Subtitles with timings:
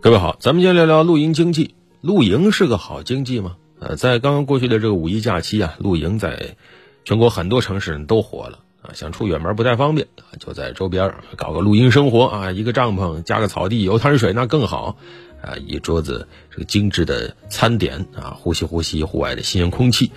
[0.00, 1.74] 各位好，咱们先聊聊露营经济。
[2.00, 3.56] 露营是个好经济吗？
[3.78, 6.56] 呃，在刚刚过去的这个五一假期啊，露营在
[7.04, 8.92] 全国很多城市都火了啊。
[8.92, 14.98] 想出远门不太方便啊，就在周边搞个露营生活啊，一个帐篷加个草地有滩水那更好
[15.40, 20.12] 啊，一桌子这个精致的餐点啊，呼吸呼吸户外的新鲜空气，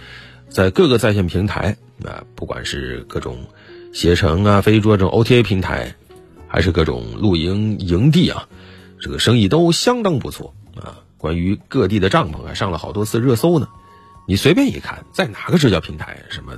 [0.49, 3.37] 在各个在线平台啊，不管是各种
[3.93, 5.95] 携程啊、飞猪这种 OTA 平台，
[6.47, 8.49] 还是各种露营营地啊。
[8.99, 10.99] 这个生意都相当不错啊！
[11.17, 13.67] 关于各地的帐篷啊，上了好多次热搜呢。
[14.27, 16.53] 你随便一看，在哪个社交平台，什么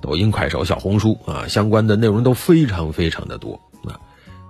[0.00, 3.98] 抖音、快手、小红书啊，相关的内容都非常非常的多啊。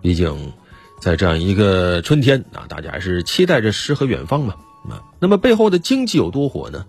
[0.03, 0.53] 毕竟，
[1.01, 4.55] 在这样一个春天啊，大家还是期待着诗和远方嘛
[4.89, 5.03] 啊。
[5.21, 6.85] 那么背后的经济有多火呢？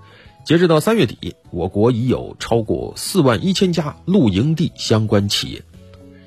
[0.45, 5.61] 截止到三月底，我国已有超过四万一千家露营地相关企业，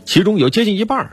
[0.05, 1.11] 其中有接近一半。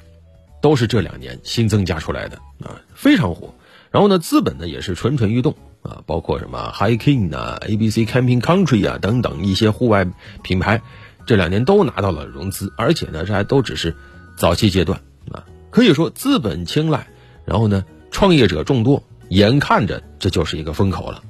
[0.62, 3.54] 都是这两年新增加出来的啊，非常火。
[3.92, 10.06] 然后呢，资本呢也是蠢蠢欲动啊，包括什么 Hiking 啊、ABC Camping Country 啊等等一些户外
[10.44, 10.82] 品牌，
[11.26, 13.96] 这两年都拿到了融资，而且呢，这还都只是
[14.36, 15.46] 早期阶段啊。
[15.70, 17.08] 可以说资本青睐，
[17.46, 21.24] 然后呢，创业者众多，眼看着这就是一个风口了。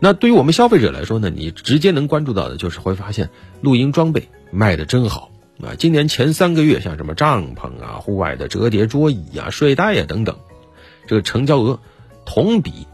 [0.00, 5.30] 那对于我们消费者来说呢，你直接能关注到的就是会发现露营装备卖的真好。
[5.62, 10.36] 啊，今年前三个月，像什么帐篷啊、户外的折叠桌椅啊、睡袋呀等等，
[11.06, 11.80] 这个成交额
[12.26, 12.86] 同比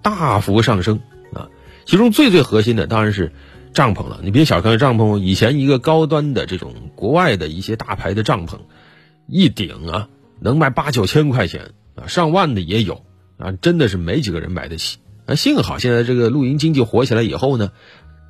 [0.00, 1.00] 大幅上升
[1.34, 1.48] 啊。
[1.84, 3.32] 其中最最核心的当然是
[3.74, 4.20] 帐篷了。
[4.22, 8.60] 你别小看帐篷，以前一个高端的这种国外的一些大牌的帐篷，
[9.26, 10.08] 一顶啊
[10.40, 13.04] 能卖八九千块钱啊，上万的也有
[13.36, 14.98] 啊，真的是没几个人买得起。
[15.26, 17.72] 啊，幸好现在这个露营经济火起来以后呢，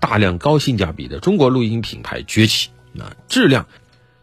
[0.01, 2.71] 大量高性价比的中国露营品牌崛起。
[2.99, 3.67] 啊，质量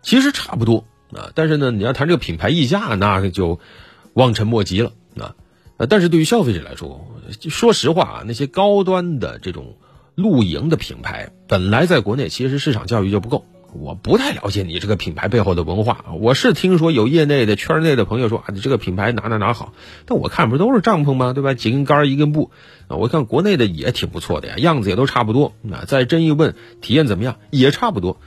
[0.01, 3.59] 其实差不多啊，但是呢，你要谈这个品牌溢价，那就
[4.13, 5.35] 望尘莫及了啊。
[5.89, 7.07] 但是对于消费者来说，
[7.49, 9.77] 说实话啊，那些高端的这种
[10.15, 16.05] 露营的品牌，本来在国内其实市场教育就不够，我不太了解你这个品牌背后的文化。
[16.19, 19.73] 我是听说有业内的圈内的朋友说啊，你这个品牌哪哪哪好，
[20.05, 21.33] 但我看不是都是帐篷吗？
[21.33, 21.53] 对吧？
[21.53, 22.51] 几根杆一根布
[22.87, 25.53] 啊，我看国内的也挺不错的呀，样子也都差不多。
[25.71, 27.37] 啊，再真一问，体验怎么样？
[27.49, 28.19] 也差不多。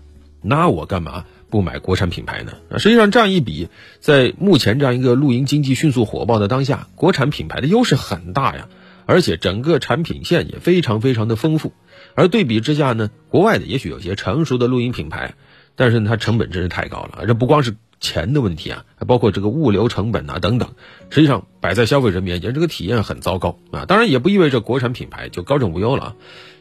[0.49, 2.53] 那我干嘛不买国产品牌呢？
[2.79, 3.69] 实际上这样一比，
[3.99, 8.69] 在目前这样一个露营经济迅速火爆的当下，国产品牌的优势很大呀，
[9.07, 11.73] 而且整个产品线也非常非常的丰富。
[12.15, 15.35] 而对比之下呢，国外的也许有些成熟的露营品牌，
[15.75, 17.27] 但是，它成本真是太高了。
[17.27, 20.71] 这不光是钱的问题啊，还包括这个物流成本啊等等。
[21.11, 23.85] 实际上摆在消费者面前，这个体验很糟糕啊。
[23.85, 26.17] 当然也不意味着国产品牌就高枕无忧了啊。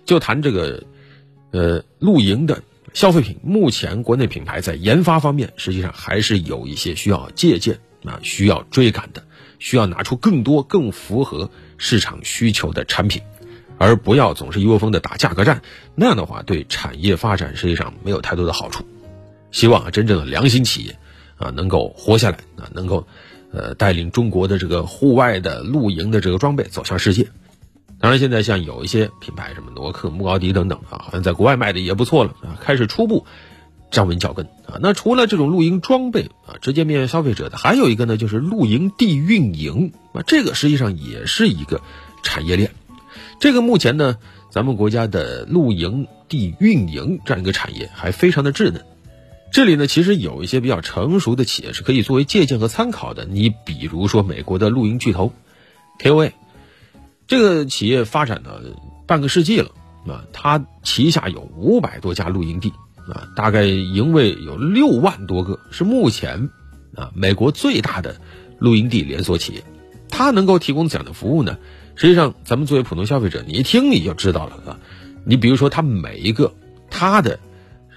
[0.06, 0.84] 就谈这个，
[1.52, 2.64] 呃，露营的。
[2.96, 9.22] 消费品目前国内品牌在研发方面，实际上还是有一些需要借鉴啊，需要追赶的，
[9.60, 13.22] 需要拿出更多更符合市场需求的产品，
[13.78, 15.62] 而不要总是一窝蜂的打价格战，
[15.94, 18.86] 那样的话对产业发展实际上没有太多的好处。
[19.52, 20.98] 希望啊，真正的良心企业
[21.36, 23.06] 啊能够活下来啊，能够
[23.52, 27.28] 呃带领中国的这个户外的露营的这个装备走向世界。
[28.06, 33.26] 当然，现在像有一些品牌，什么诺克、牧高迪等等啊，好像在国外卖的也不错了啊，开始初步
[33.90, 34.78] 站稳脚跟啊。
[34.80, 41.82] 那除了这种露营装备啊，直接面向消费者的，还有一个呢，就是露营地运营啊，这个实际上也是一个
[42.22, 42.70] 产业链。
[43.40, 44.18] 这个目前呢，
[44.52, 48.86] 咱们国家的露营地运营这样一个产业还非常的稚嫩。
[49.52, 53.26] 这里呢，其实有一些比较成熟的企业是可以作为借鉴和参考的。
[53.26, 55.34] 你比如说美国的露营巨头
[56.00, 56.34] KOA。
[57.28, 58.62] 这个企业发展了
[59.08, 59.72] 半个世纪了
[60.08, 62.72] 啊，它旗下有五百多家露营地
[63.10, 66.50] 啊，大概营位有六万多个，是目前
[66.96, 68.16] 啊美国最大的
[68.60, 69.64] 露营地连锁企业。
[70.10, 71.58] 它能够提供怎样的服务呢？
[71.96, 74.80] 实际上，咱们作为普通消费者，你一听你就知道了啊。
[75.26, 76.54] 你比如说，它每一个
[76.90, 77.40] 它的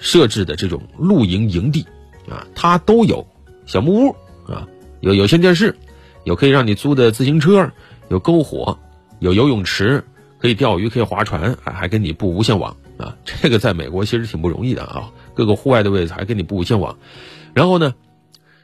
[0.01, 1.85] 设置的这种露营营地
[2.29, 3.27] 啊，它都有
[3.67, 4.17] 小木屋
[4.51, 4.67] 啊，
[5.01, 5.77] 有有线电视，
[6.25, 7.71] 有可以让你租的自行车，
[8.09, 8.79] 有篝火。
[9.21, 10.05] 有游泳池，
[10.39, 13.17] 可以钓鱼，可以划船，还给你布无线网啊！
[13.25, 15.13] 这个在美国其实挺不容易的啊。
[15.35, 16.99] 各个户外的位置还给你布无线网，
[17.55, 17.95] 然后呢，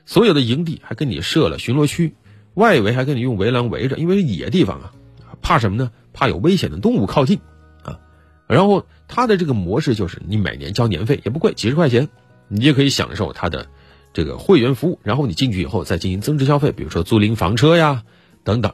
[0.06, 2.14] 所有的营地还给你设了巡逻区，
[2.54, 4.92] 外围还给你用围栏围着，因为野地方啊，
[5.42, 5.90] 怕什么呢？
[6.12, 7.40] 怕有危险的动物靠近
[7.82, 7.98] 啊。
[8.46, 12.08] 然后它的这个模式就是，你每年交年费也不贵，几十块钱，
[12.48, 13.66] 你也可以享受它的
[14.12, 15.00] 这个会员服务。
[15.02, 18.04] 然后你进去以后再进行增值消费，比如说租赁房车呀
[18.44, 18.72] 等等。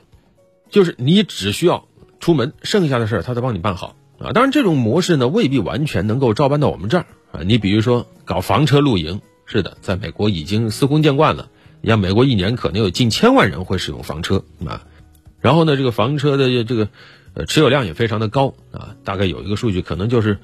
[0.70, 1.86] 就是你只需要
[2.20, 4.32] 出门，剩下的事儿他都帮你办好啊。
[4.32, 7.40] 当然，这种模式呢未必完全能够照搬到我们这儿啊。
[7.44, 11.48] 你比如说搞房车露营，是的，在美国已经司空见惯了。
[11.80, 14.86] 你像美国一年可能有近千万人会使用房车啊。
[15.40, 16.88] 然后呢，这个房车的这个
[17.34, 20.38] 呃持有量也非常的高啊，大概有一个数据，可能就是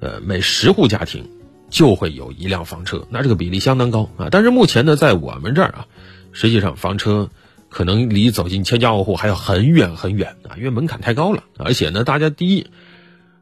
[0.00, 1.28] 呃每十户家庭
[1.68, 4.28] 就会有一辆房车，那这个比例相当高啊。
[4.30, 5.86] 但是目前呢，在我们这儿啊，
[6.30, 7.28] 实际上房车
[7.68, 12.66] 可能离走进千家万户还要很远很远啊，因为门槛太高了，而且呢，大家第一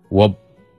[0.09, 0.35] 我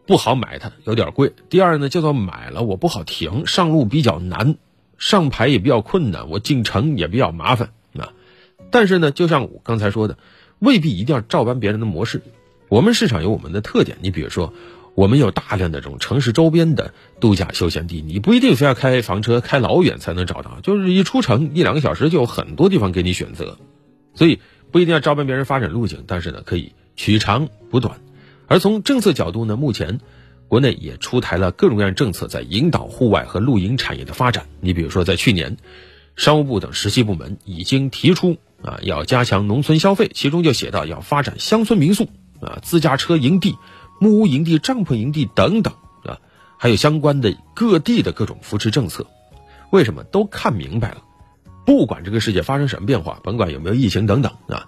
[0.05, 4.57] 不好买它，有点贵；第二呢，叫做买了我不好停，上路比较难，
[4.97, 8.13] 上牌也比较困难，我进城也比较麻烦啊。
[8.71, 10.17] 但是呢，就像我刚才说的，
[10.59, 12.21] 未必一定要照搬别人的模式。
[12.67, 13.97] 我们市场有我们的特点。
[14.01, 14.53] 你比如说，
[14.95, 23.57] 我们有大量的这种城市周边的度假休闲地，你不一定非要开房车开老远才能找到，就是一出城一两个小时就有很多地方给你选择。
[24.13, 24.39] 所以
[24.71, 27.99] 不一定要照搬别人发展路径，但是呢，可以取长补短。
[28.47, 29.99] 而从政策角度呢，目前
[30.47, 34.45] 国内也出台了各种各样政策，在引导户外和露营产业的发展。
[34.61, 35.57] 你比如说，在去年，
[36.15, 38.37] 商务部等实系部门已经提出。
[38.61, 42.09] 啊，要加强农村消费，其中就写到要发展乡村民宿
[42.41, 43.57] 啊、自驾车营地、
[43.99, 46.19] 木屋营地、帐篷营地等等啊，
[46.57, 49.07] 还有相关的各地的各种扶持政策。
[49.71, 51.01] 为什么都看明白了？
[51.65, 54.67] 不管这个世界发生什么变化，甭管有没有疫情等等啊，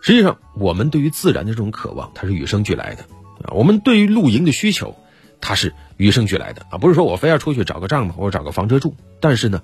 [0.00, 3.02] 实际上我们对于自然的这种渴望，它是与生俱来的
[3.44, 3.52] 啊。
[3.52, 4.96] 我们对于露营的需求，
[5.40, 9.62] 它是与生俱来的啊，不是说我非要出去找个帐篷或者找个房车住，但是呢，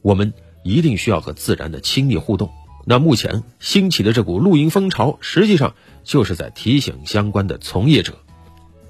[0.00, 0.32] 我们
[0.62, 2.50] 一定需要和自然的亲密互动。
[2.90, 5.74] 那目前兴起的这股露营风潮，实际上
[6.04, 8.14] 就是在提醒相关的从业者，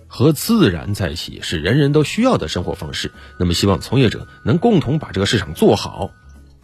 [0.07, 3.11] 和自然在一起是人人都需要的生活方式。
[3.41, 6.13] 那么，希望从业者能共同把这个市场做好，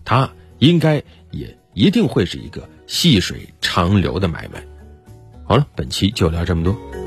[0.05, 1.03] 它应该
[1.33, 4.65] 也一定会是一个细水长流的买卖。
[5.45, 7.04] 好了，本期就聊这么多。